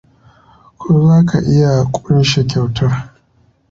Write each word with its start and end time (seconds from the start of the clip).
Ko 0.79 0.87
za 1.05 1.17
ka 1.27 1.37
iya 1.53 1.71
ƙunshe 1.91 2.39
kyautar? 2.49 2.91